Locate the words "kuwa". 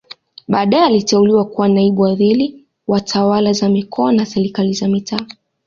1.45-1.67